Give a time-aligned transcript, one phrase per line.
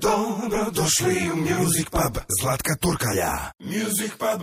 [0.00, 3.32] Dobro došli u Music Pub Zlatka Turkalja.
[3.60, 4.42] Music Pub.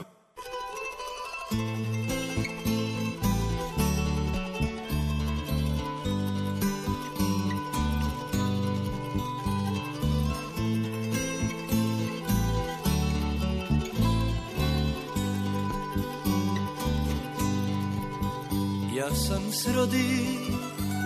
[18.95, 20.37] Ja sam se rodi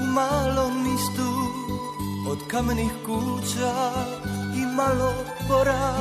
[0.03, 1.29] u malom mistu
[2.29, 3.91] od kamenih kuća
[4.75, 5.13] malo
[5.47, 5.93] pora.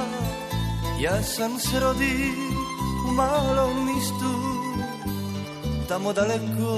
[1.00, 2.32] Ja sam se rodi
[3.08, 4.32] u malom mistu
[5.88, 6.72] tamo daleko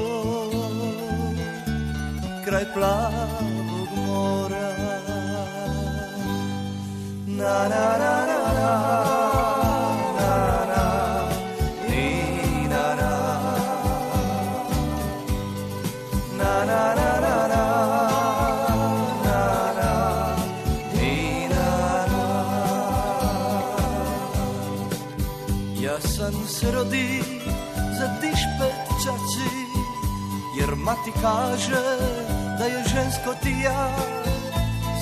[2.44, 4.70] kraj plavog mora.
[7.26, 8.40] Na na na na.
[8.60, 9.09] na,
[26.60, 27.22] se rodi
[27.98, 29.50] za dišpet čači
[30.58, 31.84] Jer mati kaže
[32.58, 33.90] da je žensko ti ja.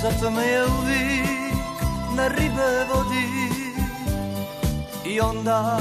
[0.03, 1.83] Zato me je uvijek
[2.17, 3.49] na ribe vodi.
[5.07, 5.79] I onda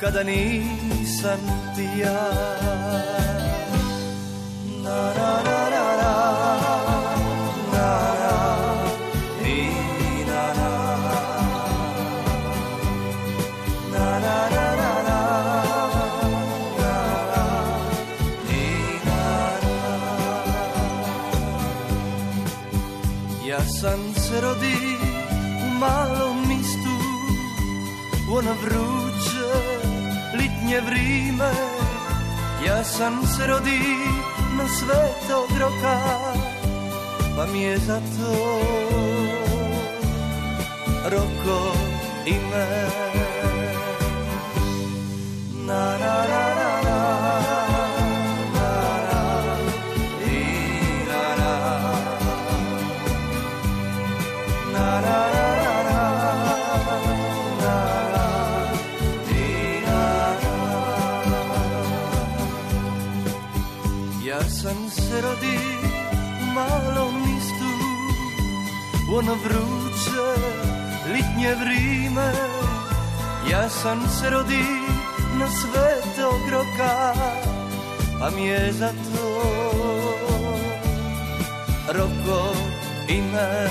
[0.00, 1.40] kada nisam
[1.76, 2.30] ti ja.
[4.84, 5.51] Na na na
[24.52, 24.96] rodi
[25.66, 26.96] u malom mistu
[28.30, 29.52] u ono vruće
[30.34, 31.52] litnje vrime.
[32.66, 33.80] Ja sam se rodi
[34.58, 35.98] na svetog roka
[37.36, 38.60] Pa mi je zato
[41.10, 41.72] roko
[42.26, 42.66] ime.
[45.66, 46.61] Na na na na
[66.42, 67.70] u malom mistu.
[69.12, 70.42] U ono vruće
[71.12, 72.32] litnje vrime.
[73.50, 74.64] Ja sam se rodi
[75.38, 77.14] na svetog roka
[78.22, 79.42] Pa mi je zato
[81.92, 82.54] roko
[83.08, 83.68] ime.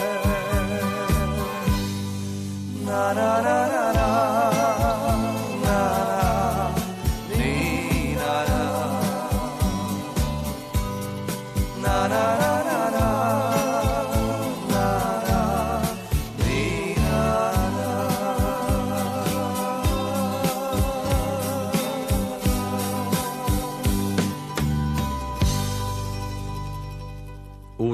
[2.86, 3.91] Na na na na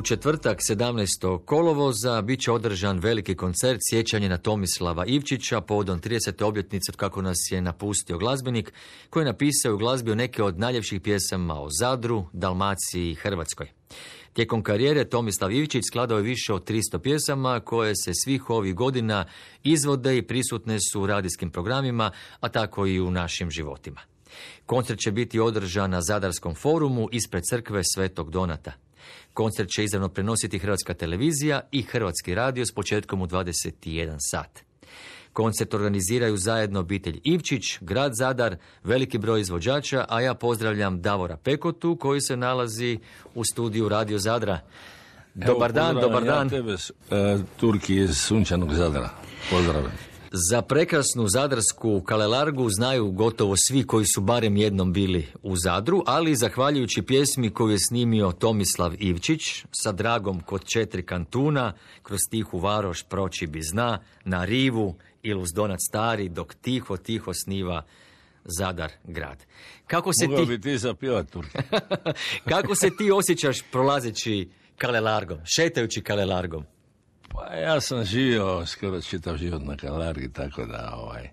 [0.07, 1.45] četvrtak 17.
[1.45, 6.43] kolovoza bit će održan veliki koncert sjećanje na Tomislava Ivčića povodom 30.
[6.43, 8.73] obljetnice kako nas je napustio glazbenik
[9.09, 13.67] koji je napisao u glazbi neke od najljepših pjesama o Zadru, Dalmaciji i Hrvatskoj.
[14.33, 19.25] Tijekom karijere Tomislav Ivčić skladao je više od 300 pjesama koje se svih ovih godina
[19.63, 24.01] izvode i prisutne su u radijskim programima, a tako i u našim životima.
[24.65, 28.86] Koncert će biti održan na Zadarskom forumu ispred crkve Svetog Donata.
[29.33, 34.67] Koncert će izravno prenositi Hrvatska televizija i Hrvatski radio s početkom u 21 sat.
[35.33, 41.95] Koncert organiziraju zajedno obitelj Ivčić, grad Zadar, veliki broj izvođača, a ja pozdravljam Davora Pekotu
[41.95, 42.99] koji se nalazi
[43.35, 44.59] u studiju Radio Zadra.
[45.33, 46.47] Dobar dan, dobar dan.
[46.47, 46.75] Ja tebe,
[47.11, 49.09] e, Turki iz sunčanog Zadra.
[49.49, 50.06] Pozdravim.
[50.31, 56.35] Za prekrasnu zadarsku kalelargu znaju gotovo svi koji su barem jednom bili u Zadru, ali
[56.35, 61.73] zahvaljujući pjesmi koju je snimio Tomislav Ivčić sa dragom kod četiri kantuna,
[62.03, 67.33] kroz tihu varoš proći bi zna, na rivu ili uz donac stari, dok tiho, tiho
[67.33, 67.83] sniva
[68.45, 69.45] Zadar grad.
[69.87, 70.49] Kako se Mogao ti...
[70.49, 71.27] bi ti zapjevat.
[72.51, 76.65] Kako se ti osjećaš prolazeći kalelargom, šetajući kalelargom?
[77.27, 81.29] Pa ja sam živio skoro čitav život na Kalargi, tako da ovaj...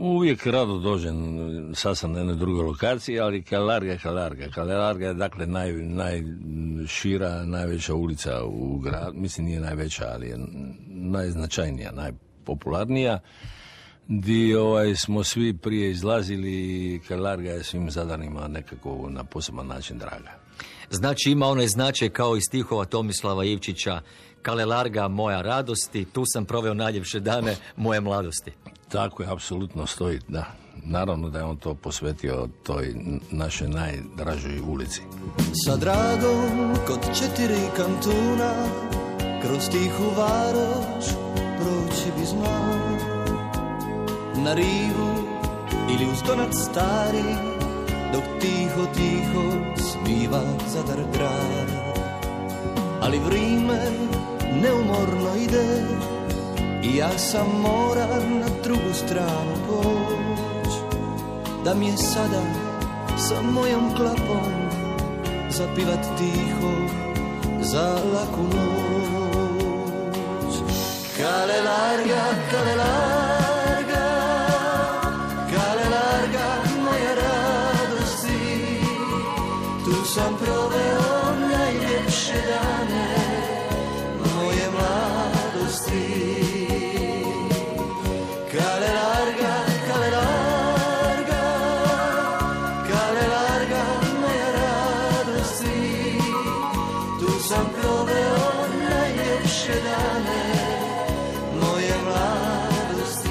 [0.00, 1.16] Uvijek rado dođem,
[1.74, 4.48] sad sam na jednoj drugoj lokaciji, ali Kalarga je Kalarga.
[4.54, 10.38] Kalarga je dakle naj, najšira, najveća ulica u gradu, mislim nije najveća, ali je
[10.86, 13.20] najznačajnija, najpopularnija.
[14.06, 19.98] Di ovaj, smo svi prije izlazili i Kalarga je svim zadanima nekako na poseban način
[19.98, 20.38] draga.
[20.90, 24.00] Znači ima onaj značaj kao i stihova Tomislava Ivčića
[24.42, 28.52] Kale larga moja radosti, tu sam proveo najljepše dane moje mladosti.
[28.88, 30.44] Tako je, apsolutno stoji, da.
[30.84, 32.94] Naravno da je on to posvetio toj
[33.30, 35.02] našoj najdražoj ulici.
[35.64, 38.52] Sa dragom kod četiri kantuna
[39.42, 41.04] Kroz tihu varoć
[41.58, 42.78] proći bi znao
[44.36, 45.08] Na rivu
[45.90, 47.24] ili uz donac stari
[48.12, 49.42] Dok tiho, tiho
[49.76, 51.68] smiva zadar grad
[53.02, 53.80] Ali vrime
[54.62, 55.82] neumorno ide.
[56.82, 60.72] I ja sam moram na drugu stranu poć.
[61.64, 62.42] Da mi je sada
[63.18, 64.68] sa mojom klapom
[65.50, 66.72] Zapivat tiho
[67.60, 69.78] za laku noć.
[71.16, 73.17] Kale larga, kale larga
[99.48, 100.54] najljepše dane
[101.60, 103.28] Moje mladosti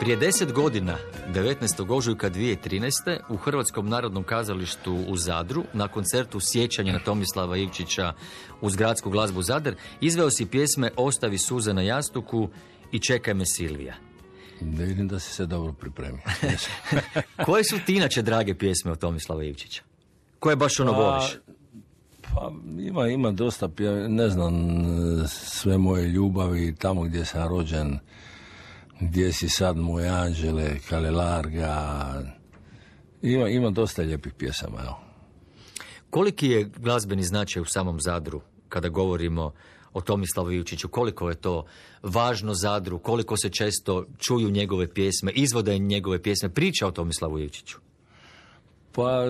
[0.00, 0.96] Prije deset godina,
[1.34, 1.92] 19.
[1.92, 3.18] ožujka 2013.
[3.28, 8.12] u Hrvatskom narodnom kazalištu u Zadru, na koncertu sjećanja na Tomislava Ivčića
[8.60, 12.48] uz gradsku glazbu Zadar, izveo si pjesme Ostavi suze na jastuku
[12.92, 13.94] i Čekaj me Silvija.
[14.60, 16.20] Ne vidim da si se dobro pripremio.
[17.46, 19.82] Koje su ti inače drage pjesme od Tomislava Ivčića?
[20.38, 21.36] Koje baš ono voliš?
[22.34, 23.68] Pa ima, ima dosta,
[24.08, 24.54] ne znam,
[25.28, 27.98] sve moje ljubavi, tamo gdje sam rođen,
[29.00, 32.22] gdje si sad moj anđele, Kale Larga,
[33.22, 35.00] ima, ima dosta lijepih pjesama, evo.
[36.10, 39.52] Koliki je glazbeni značaj u samom Zadru kada govorimo
[39.92, 40.88] o Tomislavu Ivčiću?
[40.88, 41.64] Koliko je to
[42.02, 42.98] važno Zadru?
[42.98, 47.78] Koliko se često čuju njegove pjesme, izvode njegove pjesme, priča o Tomislavu Ivčiću?
[48.94, 49.24] Pa,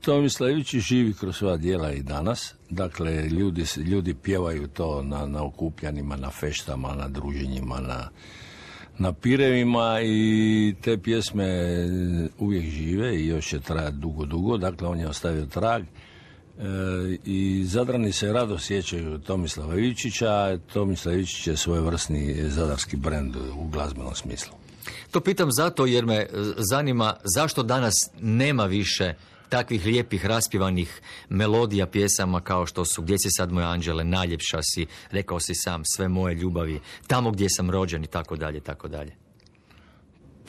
[0.00, 2.54] Tomislav živi kroz sva dijela i danas.
[2.70, 8.08] Dakle, ljudi, ljudi pjevaju to na, na okupljanima, na feštama, na druženjima, na,
[8.98, 11.88] na pirevima i te pjesme e,
[12.38, 14.56] uvijek žive i još će trajati dugo, dugo.
[14.56, 15.82] Dakle, on je ostavio trag.
[15.82, 15.86] E,
[17.24, 20.58] I Zadrani se rado sjećaju Tomislava Ivičića.
[20.72, 24.65] Tomislav Ivičić je svojevrsni zadarski brend u glazbenom smislu.
[25.10, 29.14] To pitam zato jer me e, zanima zašto danas nema više
[29.48, 34.86] takvih lijepih raspivanih melodija pjesama kao što su Gdje si sad moj anđele, najljepša si,
[35.10, 39.12] rekao si sam, sve moje ljubavi, tamo gdje sam rođen i tako dalje, tako dalje.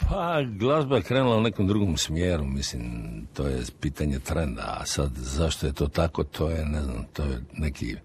[0.10, 2.83] Pa, glazba je krenula u nekom drugom smjeru, mislim,
[3.33, 7.24] to je pitanje trenda, a sad zašto je to tako, to je, ne znam, to
[7.24, 7.95] je neki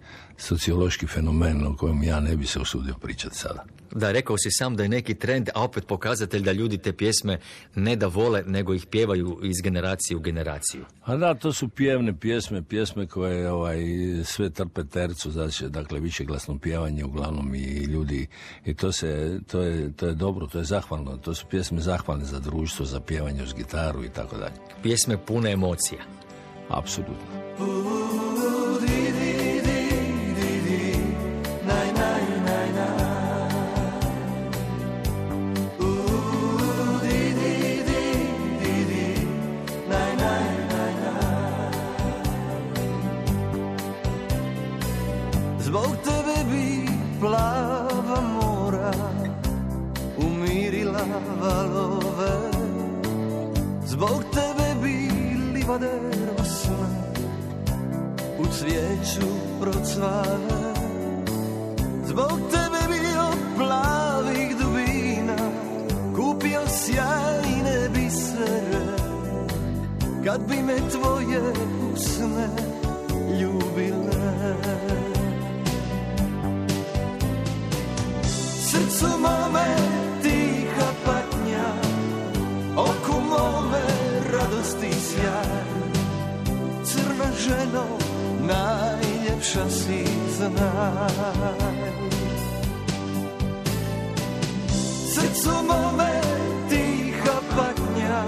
[0.42, 3.64] sociološki fenomen o kojem ja ne bi se usudio pričati sada.
[3.94, 7.38] Da, rekao si sam da je neki trend, a opet pokazatelj da ljudi te pjesme
[7.74, 10.84] ne da vole, nego ih pjevaju iz generacije u generaciju.
[11.04, 13.78] A da, to su pjevne pjesme, pjesme koje ovaj,
[14.24, 18.26] sve trpe tercu, znači, dakle, više glasno pjevanje uglavnom i ljudi,
[18.64, 22.24] i to, se, to, je, to je dobro, to je zahvalno, to su pjesme zahvalne
[22.24, 24.54] za društvo, za pjevanje uz gitaru i tako dalje.
[24.82, 26.00] Pjesme pune emocija.
[26.68, 27.42] Apsolutno.
[55.72, 55.90] Livade
[56.38, 56.88] rosle
[58.38, 59.26] u cvijeću
[59.60, 60.74] procvale.
[62.06, 65.36] Zbog tebe bi od plavih dubina
[66.16, 68.86] kupio sjajne bisere.
[70.24, 71.52] Kad bi me tvoje
[71.94, 72.48] usne
[73.40, 74.56] ljubile.
[78.70, 79.91] Srcu mome
[87.44, 87.84] ženo,
[88.40, 90.04] najljepša si
[90.36, 91.92] znaj.
[95.14, 96.20] Srcu mome
[96.68, 98.24] tiha patnja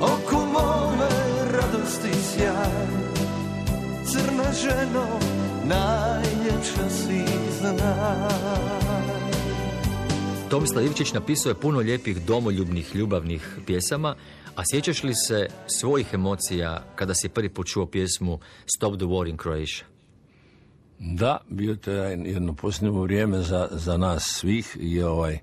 [0.00, 1.08] Oku mome
[1.52, 2.88] radosti sjaj.
[4.12, 5.06] Crna ženo,
[5.64, 7.24] najljepša si
[7.60, 8.78] znaj.
[10.50, 14.14] Tomislav Ivčić napisao je puno lijepih domoljubnih ljubavnih pjesama,
[14.58, 18.38] A sjećaš li se svojih emocija kada si prvi put pjesmu
[18.76, 19.84] Stop the War in Croatia?
[20.98, 25.38] Da, bio to jedno posljednje vrijeme za, za nas svih i ovaj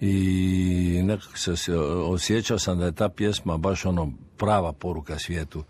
[0.00, 5.64] i nekako se, se osjećao sam da je ta pjesma baš ono prava poruka svijetu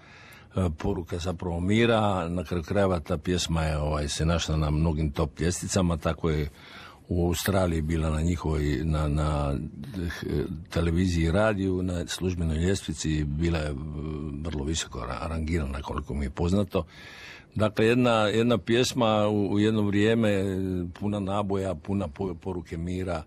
[0.56, 5.10] e, poruka zapravo mira na kraju krajeva ta pjesma je ovaj, se našla na mnogim
[5.10, 6.50] top ljesticama tako je
[7.10, 13.58] u Australiji bila na njihovoj na, na eh, televiziji i radiju na službenoj ljestvici bila
[13.58, 13.74] je
[14.42, 16.84] vrlo visoko rangirana koliko mi je poznato
[17.54, 20.44] Dakle, jedna, jedna pjesma u, u jedno vrijeme
[21.00, 22.08] puna naboja, puna
[22.40, 23.22] poruke mira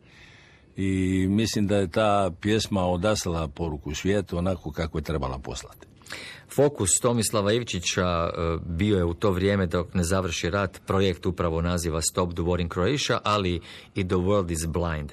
[0.75, 5.87] i mislim da je ta pjesma odaslala poruku svijetu onako kako je trebala poslati.
[6.55, 11.61] Fokus Tomislava Ivčića e, bio je u to vrijeme dok ne završi rat projekt upravo
[11.61, 13.61] naziva Stop the War in Croatia, ali
[13.95, 15.11] i The World is Blind.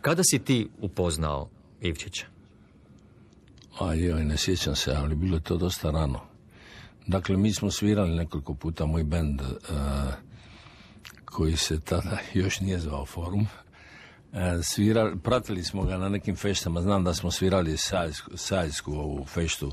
[0.00, 1.48] Kada si ti upoznao
[1.80, 2.26] Ivčića?
[3.80, 6.20] A joj, ne sjećam se, ali bilo je to dosta rano.
[7.06, 9.48] Dakle, mi smo svirali nekoliko puta moj bend uh,
[11.24, 13.40] koji se tada još nije zvao Forum.
[13.40, 19.24] Uh, svirali, pratili smo ga na nekim feštama, znam da smo svirali sajsku, sajsku ovu
[19.24, 19.72] feštu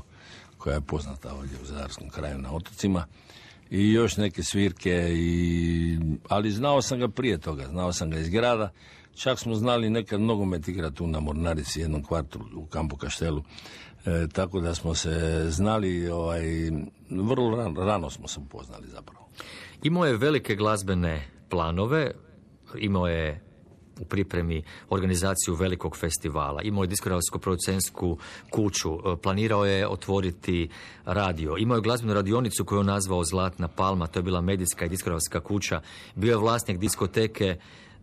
[0.64, 3.06] koja je poznata ovdje u Zadarskom kraju na otocima.
[3.70, 8.28] I još neke svirke, i, ali znao sam ga prije toga, znao sam ga iz
[8.28, 8.70] grada,
[9.14, 13.42] čak smo znali nekad nogomet igrati tu na Mornarici, jednom kvartu u kampu Kaštelu,
[14.06, 16.42] e, tako da smo se znali, ovaj,
[17.10, 19.28] vrlo rano, rano smo se upoznali zapravo.
[19.82, 22.10] Imao je velike glazbene planove,
[22.78, 23.43] imao je
[24.00, 26.62] u pripremi organizaciju velikog festivala.
[26.62, 28.18] Imao je diskografsko producentsku
[28.50, 30.68] kuću, e, planirao je otvoriti
[31.04, 31.56] radio.
[31.58, 35.40] Imao je glazbenu radionicu koju je nazvao Zlatna palma, to je bila medijska i diskografska
[35.40, 35.80] kuća.
[36.14, 37.56] Bio je vlasnik diskoteke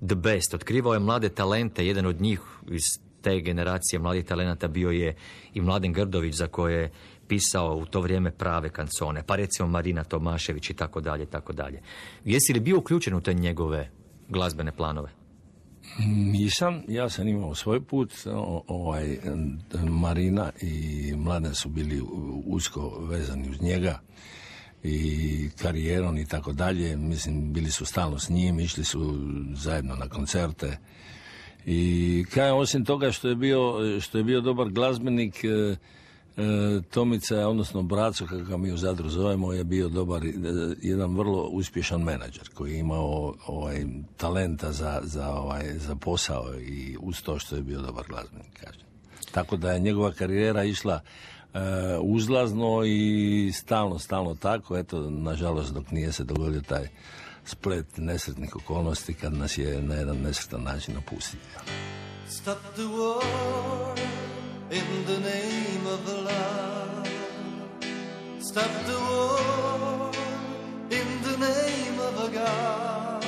[0.07, 0.53] The Best.
[0.53, 2.83] Otkrivao je mlade talente, jedan od njih iz
[3.21, 5.15] te generacije mladih talenata bio je
[5.53, 6.91] i Mladen Grdović za koje je
[7.27, 11.81] pisao u to vrijeme prave kancone, pa recimo Marina Tomašević i tako dalje, tako dalje.
[12.25, 13.89] Jesi li bio uključen u te njegove
[14.29, 15.20] glazbene planove?
[15.99, 18.13] Nisam, ja sam imao svoj put,
[18.67, 19.17] ovaj,
[19.89, 22.01] Marina i Mladen su bili
[22.45, 23.99] usko vezani uz njega
[24.83, 29.15] i karijerom i tako dalje, mislim, bili su stalno s njim, išli su
[29.55, 30.77] zajedno na koncerte.
[31.65, 35.35] I kaj, osim toga što je bio, što je bio dobar glazbenik,
[36.37, 40.31] e, Tomica, odnosno Braco, kako ga mi u Zadru zovemo, je bio dobar, e,
[40.81, 43.85] jedan vrlo uspješan menadžer koji je imao ovaj,
[44.17, 48.85] talenta za, za, ovaj, za posao i uz to što je bio dobar glazbenik, kažem.
[49.31, 50.99] Tako da je njegova karijera išla
[51.53, 51.59] e,
[52.01, 54.77] uzlazno i stalno, stalno tako.
[54.77, 56.87] Eto, nažalost, dok nije se dogodio taj
[57.45, 61.39] splet nesretnih okolnosti kad nas je na jedan nesretan način napustio.
[62.29, 63.41] Stop the war.
[64.71, 66.20] in the name of the.
[68.51, 70.11] Stop the war
[70.89, 73.23] in the name of a God.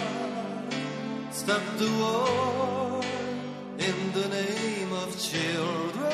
[1.31, 3.01] Stop the war
[3.79, 6.09] in the name of children.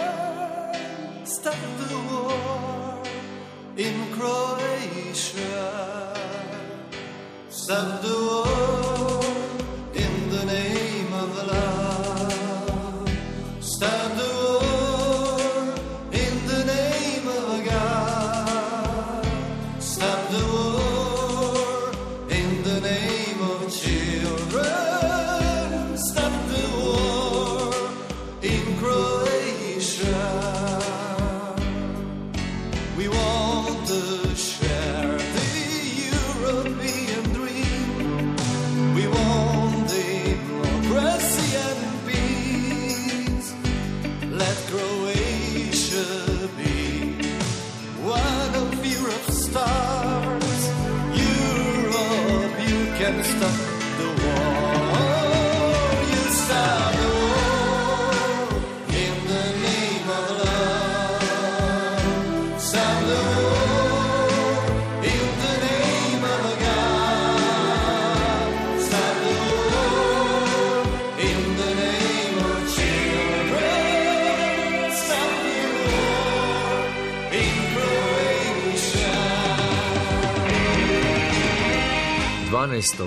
[1.25, 3.01] Stop the war
[3.77, 5.73] in Croatia.
[7.49, 8.88] Stop the war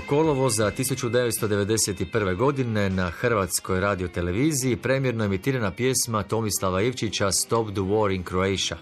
[0.07, 2.37] kolovoza 1991.
[2.37, 8.77] godine na Hrvatskoj radioteleviziji premjerno emitirana pjesma Tomislava Ivčića Stop the War in Croatia.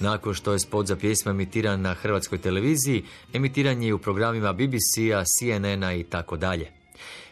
[0.00, 5.24] Nakon što je spot za pjesmu emitiran na Hrvatskoj televiziji, emitiran je u programima BBC-a,
[5.24, 6.70] CNN-a i tako dalje.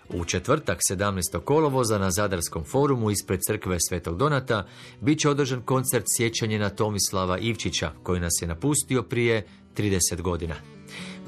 [0.09, 1.41] U četvrtak 17.
[1.45, 4.67] kolovoza na Zadarskom forumu ispred crkve Svetog Donata
[5.01, 10.78] bit će održan koncert sjećanje na Tomislava Ivčića koji nas je napustio prije 30 godina.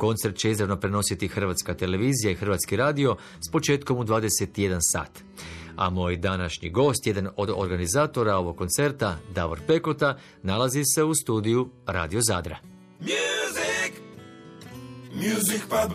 [0.01, 3.17] Koncert će izravno prenositi Hrvatska televizija i Hrvatski radio
[3.49, 5.11] s početkom u 21 sat.
[5.77, 11.71] A moj današnji gost, jedan od organizatora ovog koncerta, Davor Pekota, nalazi se u studiju
[11.87, 12.59] Radio Zadra.
[13.01, 13.95] Music,
[15.15, 15.93] music pub.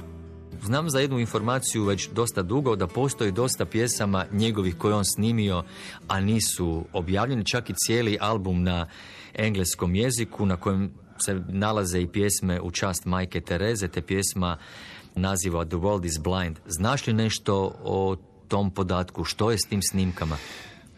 [0.64, 5.64] Znam za jednu informaciju već dosta dugo da postoji dosta pjesama njegovih koje on snimio,
[6.08, 8.88] a nisu objavljeni, čak i cijeli album na
[9.34, 14.58] engleskom jeziku na kojem se nalaze i pjesme u čast majke Tereze, te pjesma
[15.16, 16.60] naziva The World is Blind.
[16.66, 18.16] Znaš li nešto o
[18.48, 19.24] tom podatku?
[19.24, 20.38] Što je s tim snimkama?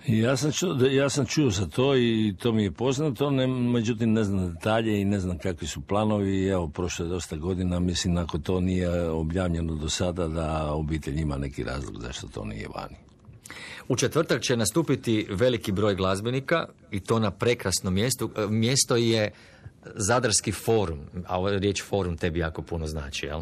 [0.07, 4.13] Ja sam, čuo, ja sam čuo za to i to mi je poznato, ne, međutim
[4.13, 6.47] ne znam detalje i ne znam kakvi su planovi.
[6.47, 11.38] Evo, prošlo je dosta godina, mislim ako to nije objavljeno do sada da obitelj ima
[11.38, 12.95] neki razlog zašto to nije vani.
[13.88, 18.31] U četvrtak će nastupiti veliki broj glazbenika i to na prekrasnom mjestu.
[18.38, 19.31] E, Mjesto je
[19.96, 23.41] Zadarski forum, a riječ forum tebi jako puno znači, jel?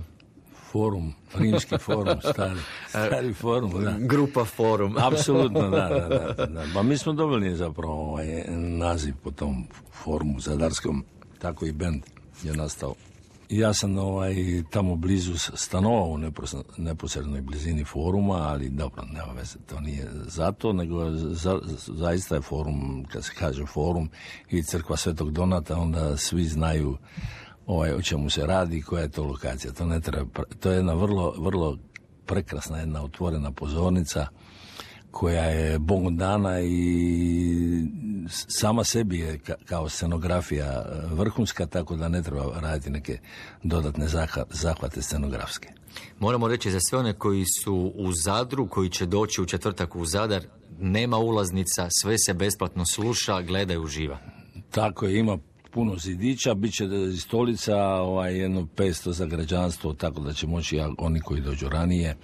[0.72, 2.60] Forum, rimski forum, stari,
[2.90, 3.96] stari forum, da.
[4.00, 4.98] Grupa forum.
[5.12, 6.64] Apsolutno, da, da, da, da.
[6.74, 9.68] Pa mi smo dobili zapravo ovaj naziv po tom
[10.04, 11.06] forumu zadarskom,
[11.40, 12.04] tako i bend
[12.44, 12.96] je nastao.
[13.50, 14.36] Ja sam ovaj,
[14.70, 20.74] tamo blizu stanovao u nepos- neposrednoj blizini foruma, ali dobro, nema veze, to nije zato,
[20.74, 24.10] nego za, zaista je forum, kad se kaže forum
[24.50, 26.98] i crkva Svetog Donata, onda svi znaju
[27.66, 29.74] ovaj, o čemu se radi i koja je to lokacija.
[29.74, 31.78] To, ne treba, to je jedna vrlo, vrlo
[32.26, 34.28] prekrasna jedna otvorena pozornica
[35.12, 37.86] koja je Bogom dana i
[38.30, 43.20] sama sebi je ka- kao scenografija e, vrhunska, tako da ne treba raditi neke
[43.64, 45.70] dodatne zahva- zahvate scenografske.
[46.20, 50.06] Moramo reći za sve one koji su u Zadru, koji će doći u četvrtak u
[50.06, 50.44] Zadar,
[50.80, 54.18] nema ulaznica, sve se besplatno sluša, gledaju uživa.
[54.72, 55.38] Tako je, ima
[55.76, 56.86] puno zidića, bit će
[57.20, 62.16] stolica, ovaj, jedno 500 za građanstvo, tako da će moći oni koji dođu ranije.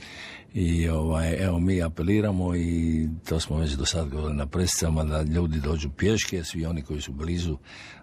[0.53, 5.21] I ovaj, evo mi apeliramo i to smo već do sad govorili na presicama da
[5.21, 7.57] ljudi dođu pješke, svi oni koji su blizu,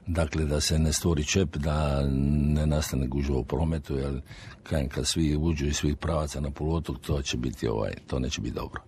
[0.06, 2.06] dakle da se ne stvori čep, da
[2.54, 4.20] ne nastane gužva u prometu, jer
[4.62, 8.54] kad svi uđu iz svih pravaca na poluotok, to će biti ovaj, to neće biti
[8.54, 8.87] dobro.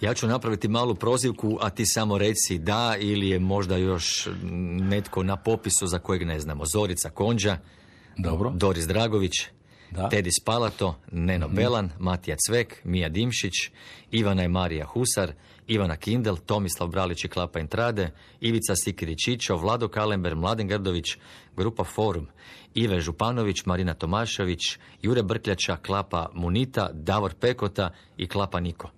[0.00, 4.28] Ja ću napraviti malu prozivku, a ti samo reci da ili je možda još
[4.80, 6.64] netko na popisu za kojeg ne znamo.
[6.66, 7.58] Zorica Konđa,
[8.16, 8.50] Dobro?
[8.50, 9.32] Doris Dragović,
[9.90, 10.08] Da.
[10.08, 13.52] Tedi Spalato, Neno Belan, Matija Cvek, Mija Dimšić,
[14.10, 15.32] Ivana i Marija Husar,
[15.66, 21.16] Ivana Kindel, Tomislav Bralić i Klapa Intrade, Ivica Sikiričićo, Vlado Kalember, Mladen Grdović,
[21.56, 22.26] Grupa Forum,
[22.74, 28.90] Ive Županović, Marina Tomašević, Jure Brkljača, Klapa Munita, Davor Pekota i Klapa Niko.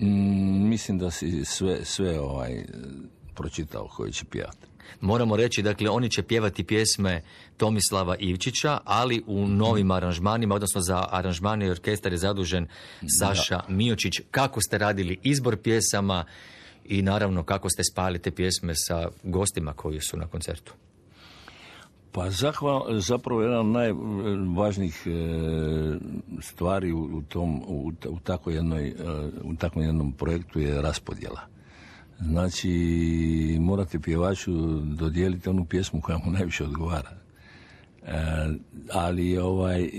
[0.00, 2.64] Mm, mislim da si sve, sve ovaj,
[3.34, 4.66] pročitao koji će pjevati.
[5.00, 7.22] Moramo reći, dakle, oni će pjevati pjesme
[7.56, 12.66] Tomislava Ivčića, ali u novim aranžmanima, odnosno za aranžmane i orkestar je zadužen
[13.18, 14.20] Saša Miočić.
[14.30, 16.24] Kako ste radili izbor pjesama
[16.84, 20.74] i naravno kako ste spali te pjesme sa gostima koji su na koncertu?
[22.12, 25.10] Pa zahval, zapravo jedna od najvažnijih e,
[26.40, 28.94] stvari u, tom, u, u, tako jednoj, e,
[29.44, 31.40] u takvom jednom projektu je raspodjela.
[32.20, 37.10] Znači, morate pjevaču dodijeliti onu pjesmu koja mu najviše odgovara.
[38.02, 38.14] E,
[38.92, 39.90] ali, ovaj,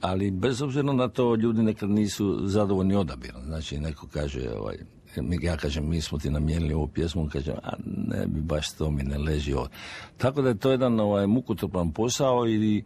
[0.00, 3.42] ali bez obzira na to ljudi nekad nisu zadovoljni odabirom.
[3.44, 4.76] Znači, neko kaže, ovaj,
[5.22, 7.72] mi- ja kažem, mi smo ti namijenili ovu pjesmu, on kaže, a
[8.08, 9.68] ne bi baš to mi ne leži ovo.
[10.16, 12.82] Tako da je to jedan ovaj, mukotrpan posao i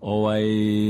[0.00, 0.42] ovaj,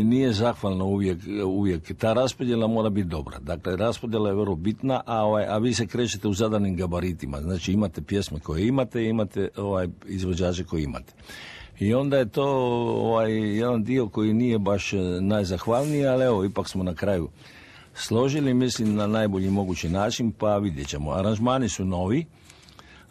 [0.04, 1.96] nije zahvalno uvijek, uvijek.
[1.98, 3.38] Ta raspodjela mora biti dobra.
[3.38, 7.40] Dakle, raspodjela je vrlo bitna, a, ovaj, a vi se krećete u zadanim gabaritima.
[7.40, 11.12] Znači, imate pjesme koje imate i imate ovaj, izvođače koje imate.
[11.80, 12.44] I onda je to
[12.84, 17.28] ovaj, jedan dio koji nije baš eh, najzahvalniji, ali evo, ipak smo na kraju
[17.98, 21.10] složili, mislim, na najbolji mogući način, pa vidjet ćemo.
[21.10, 22.26] Aranžmani su novi,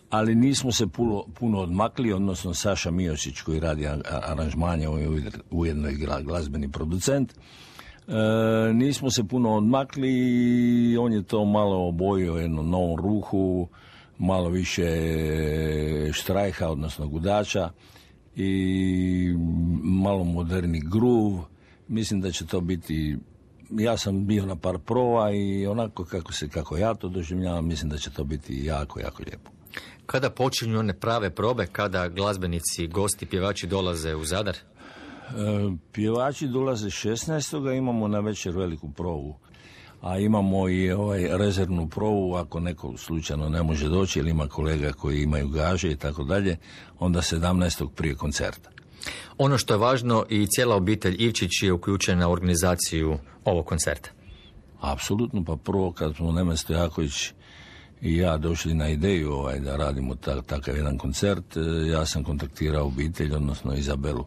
[0.09, 3.87] ali nismo se puno, puno odmakli, odnosno Saša Miosić koji radi
[4.23, 7.33] aranžmanje, on je ujedno- ujedno i gra- glazbeni producent.
[8.07, 13.67] E, nismo se puno odmakli i on je to malo obojio jednom novom ruhu,
[14.17, 14.87] malo više
[16.13, 17.69] štrajha, odnosno gudača
[18.35, 19.33] i
[19.83, 21.41] malo moderni groove.
[21.87, 23.17] Mislim da će to biti
[23.69, 27.89] ja sam bio na par prova i onako kako se kako ja to doživljavam, mislim
[27.89, 29.51] da će to biti jako, jako lijepo.
[30.05, 34.55] Kada počinju one prave probe, kada glazbenici, gosti, pjevači dolaze u Zadar?
[34.55, 34.61] E,
[35.91, 37.77] pjevači dolaze 16.
[37.77, 39.35] imamo na večer veliku provu.
[40.01, 44.91] a imamo i ovaj rezervnu provu ako neko slučajno ne može doći ili ima kolega
[44.91, 46.57] koji imaju gaže i tako dalje,
[46.99, 47.89] onda 17.
[47.95, 48.69] prije koncerta.
[49.37, 54.09] Ono što je važno i cijela obitelj Ivčić je uključena u organizaciju ovog koncerta.
[54.81, 57.31] Apsolutno, pa prvo kad smo Nemen Stojaković
[58.01, 62.23] i ja došli na ideju ovaj, da radimo ta, takav jedan koncert, e, ja sam
[62.23, 64.25] kontaktirao obitelj, odnosno Izabelu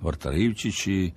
[0.00, 1.12] Vrtar Ivčić i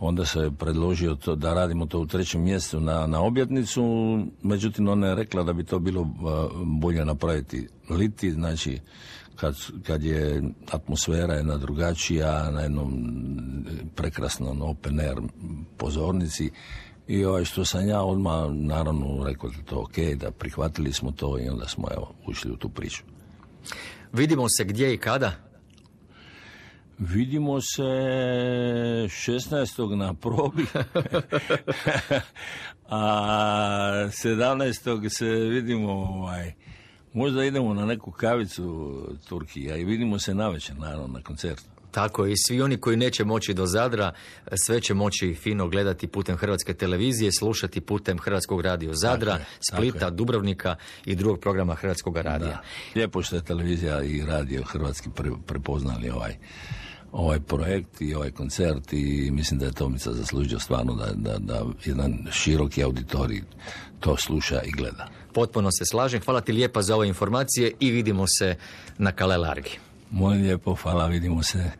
[0.00, 3.82] onda se predložio to da radimo to u trećem mjesecu na, na objetnicu,
[4.42, 6.06] međutim ona je rekla da bi to bilo e,
[6.64, 8.80] bolje napraviti liti, znači
[9.40, 13.14] kad, kad je atmosfera jedna drugačija na jednom
[13.94, 15.16] prekrasnom open air
[15.76, 16.50] pozornici
[17.08, 21.38] i ovaj što sam ja odmah naravno rekao da to ok, da prihvatili smo to
[21.38, 23.02] i onda smo evo ušli u tu priču.
[24.12, 25.32] Vidimo se gdje i kada?
[26.98, 29.96] Vidimo se 16.
[29.96, 30.62] na probi,
[32.88, 35.08] a 17.
[35.08, 36.52] se vidimo ovaj,
[37.12, 38.96] možda idemo na neku kavicu
[39.28, 41.64] Turkija i vidimo se navečer naravno na koncertu.
[41.90, 44.12] Tako i svi oni koji neće moći do Zadra,
[44.66, 49.90] sve će moći fino gledati putem Hrvatske televizije, slušati putem Hrvatskog radio Zadra, Tako je,
[49.90, 50.10] Splita, je.
[50.10, 52.50] Dubrovnika i drugog programa Hrvatskog radija.
[52.50, 52.62] Da.
[52.94, 56.34] Lijepo što je televizija i radio hrvatski pre- prepoznali ovaj
[57.12, 61.64] ovaj projekt i ovaj koncert i mislim da je Tomica zaslužio stvarno da, da, da
[61.84, 63.42] jedan široki auditorij
[64.00, 65.08] to sluša i gleda.
[65.32, 66.20] Potpuno se slažem.
[66.24, 68.56] Hvala ti lijepa za ove informacije i vidimo se
[68.98, 69.78] na Kale Largi.
[70.10, 71.70] Molim lijepo, hvala, vidimo se.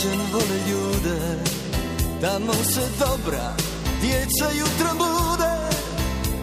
[0.00, 1.20] Rođen vole ljude
[2.20, 3.56] Tamo se dobra
[4.00, 5.54] djeca jutro bude.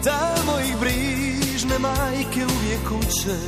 [0.04, 3.38] Tamo ih brižne majke uvijek uče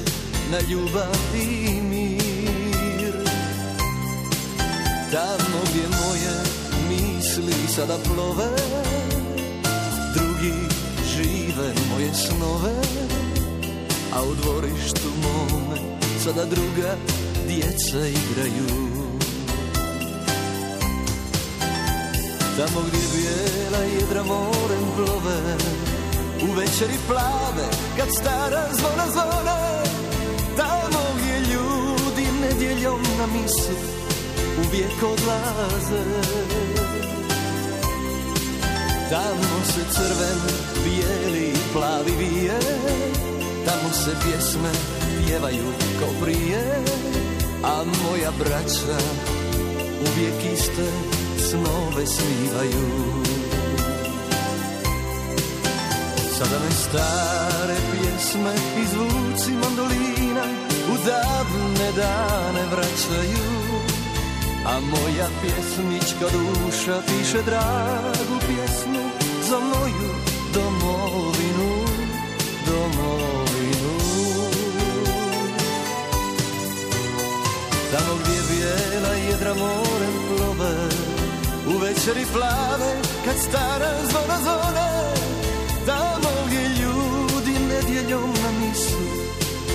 [0.50, 3.28] Na ljubav i mir.
[5.12, 6.42] Tamo gdje moje
[6.88, 8.56] misli sada plove
[10.14, 10.54] Drugi
[11.14, 12.74] žive moje snove.
[14.14, 15.80] A u dvorištu mome
[16.24, 16.96] sada druga
[17.48, 18.90] djeca igraju
[22.60, 25.56] Tamo gdje bijela jedra morem plove
[26.42, 29.84] U večeri plave kad stara zvona zvone.
[30.56, 33.76] Tamo gdje ljudi nedjeljom na misu
[34.66, 36.04] uvijek odlaze.
[39.10, 40.40] Tamo se crven,
[40.84, 42.58] bijeli i plavi vije
[43.66, 44.70] Tamo se pjesme
[45.26, 46.82] pjevaju kao prije
[47.64, 48.98] A moja braća
[50.00, 51.19] uvijek iste
[51.50, 52.86] snove snivaju
[56.38, 60.44] Sada me stare pjesme i zvuci mandolina
[60.92, 63.50] U davne dane vraćaju
[64.66, 69.10] A moja pjesnička duša piše dragu pjesmu
[69.48, 70.10] Za moju
[70.54, 71.86] domovinu,
[72.66, 72.99] domovinu
[82.00, 82.92] Večeri plave
[83.24, 84.90] kad stara zvona zvone
[85.86, 88.98] Tamo gdje ljudi nedjeljom na misu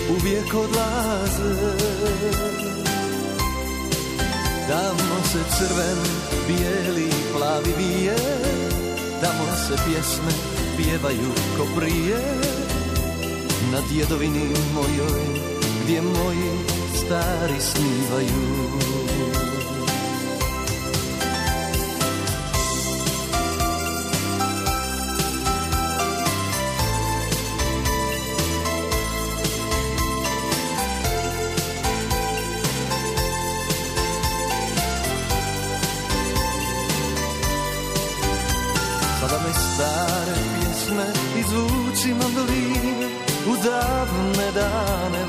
[0.09, 1.77] Uvijek odlaze.
[4.67, 5.97] Tamo se crven,
[6.47, 8.15] bijeli plavi vije
[9.21, 10.31] Tamo se pjesme
[10.77, 12.19] pjevaju ko prije.
[13.71, 15.23] Na djedovini mojoj
[15.83, 16.51] gdje moji
[16.95, 18.65] stari snivaju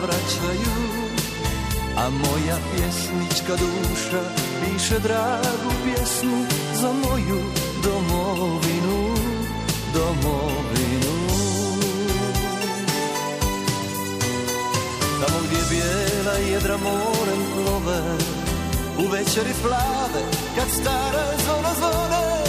[0.03, 1.07] vraćaju
[1.97, 4.23] A moja pjesnička duša
[4.61, 7.41] piše dragu pjesmu Za moju
[7.83, 9.15] domovinu,
[9.95, 11.17] domovinu.
[15.21, 18.01] Tamo gdje bijela jedra morem plove
[18.99, 20.23] U večer večeri plave
[20.57, 22.45] Kad stara zvona zvone.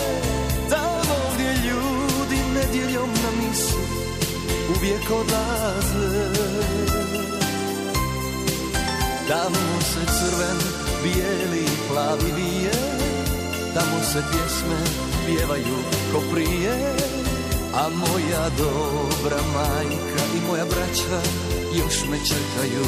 [0.69, 3.79] Tamo gdje ljudi nedjeljom na misu
[4.77, 7.06] Uvijek odlaze
[9.27, 10.57] Tamo se crven,
[11.03, 12.71] bijeli plavi vije.
[13.73, 14.77] Tamo se pjesme
[15.25, 15.77] pjevaju
[16.13, 16.95] ko prije.
[17.73, 21.21] A moja dobra majka i moja braća
[21.73, 22.85] još me čekaju.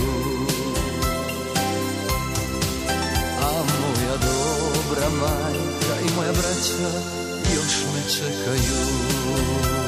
[3.42, 6.90] A moja dobra majka i moja braća
[7.56, 9.79] još me čekaju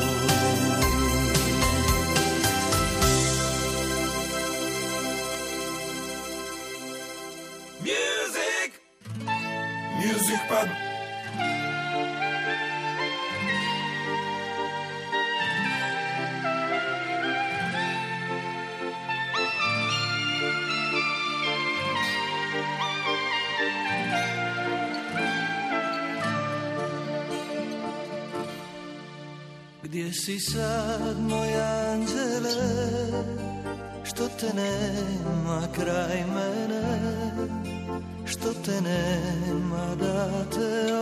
[30.26, 32.54] si sad, moj anđele,
[34.04, 36.84] što te nema kraj mene,
[38.26, 40.96] što te nema da te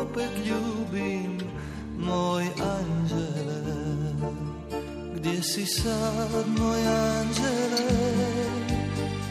[0.00, 1.38] opet ljubim,
[1.98, 3.62] moj anđele.
[5.14, 7.90] Gdje si sad, moj anđele,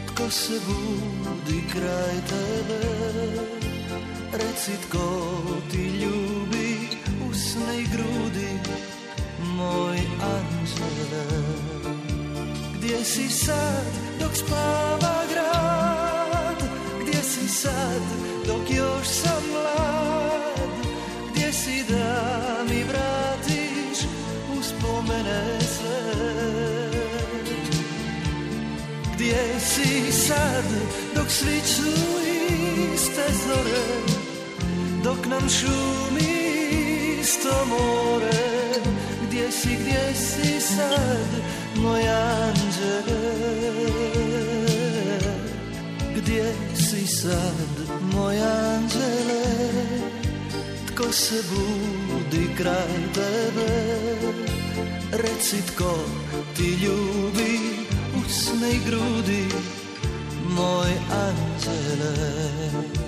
[0.07, 2.81] tko se budi kraj tebe,
[4.31, 5.31] reci tko
[5.71, 6.95] ti ljubi
[7.31, 8.24] usne i grudi,
[9.55, 11.25] moj anđele.
[12.77, 13.85] Gdje si sad
[14.19, 16.69] dok spava grad,
[17.01, 18.01] gdje si sad
[18.47, 20.69] dok još sam mlad,
[21.31, 22.35] gdje si da
[22.69, 23.99] mi vratiš
[24.59, 26.05] uspomene sve.
[29.15, 30.65] Gdje si sad
[31.15, 31.91] dok sviću
[32.93, 34.15] iste zore
[35.03, 36.35] Dok nam šumi
[37.21, 38.94] isto more
[39.35, 41.31] Gdje si, gdje si sad
[41.75, 43.33] moj anđele?
[46.15, 47.75] Gdje si sad
[48.13, 49.43] moj anđele?
[50.87, 53.71] Tko se budi kraj tebe?
[55.11, 55.99] Reci tko
[56.55, 57.59] ti ljubi
[58.25, 59.45] usne i grudi
[60.49, 63.04] Moj anđele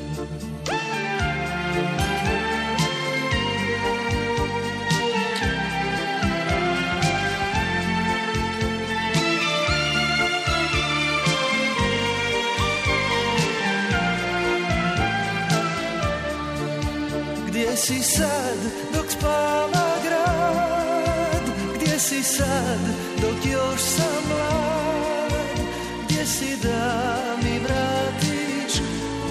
[17.87, 18.59] si sad
[18.93, 21.43] dok spava grad?
[21.75, 22.79] Gdje si sad
[23.21, 25.59] dok još sam mlad?
[26.03, 28.81] Gdje si da mi vratiš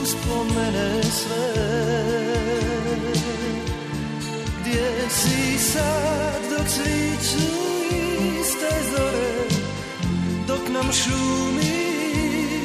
[0.03, 1.49] uspomene sve?
[4.61, 7.49] Gdje si sad dok sviću
[8.41, 9.49] iste zore?
[10.47, 11.77] Dok nam šumi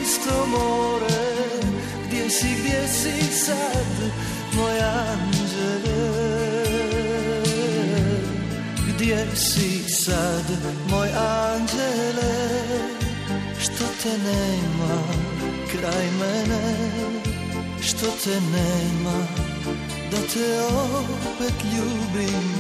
[0.02, 1.22] isto more?
[2.08, 4.12] Gdje si, gdje si sad
[4.54, 5.31] moj anđele
[8.88, 10.46] gdje si sad,
[10.90, 12.34] moj anđele?
[13.60, 15.02] Što te nema
[15.72, 16.76] kraj mene?
[17.82, 19.28] Što te nema
[20.12, 22.52] da te opet ljubim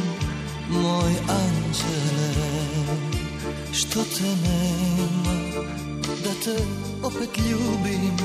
[0.69, 2.51] Moj anđele?
[3.73, 5.35] Što te nema
[6.23, 6.63] da te
[7.03, 8.17] opet ljubim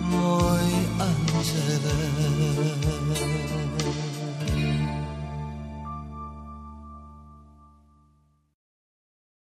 [0.00, 2.24] Moj anđele?